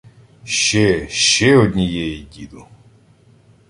—Ще, 0.43 1.07
ще 1.09 1.57
однієї, 1.57 2.23
діду! 2.23 2.65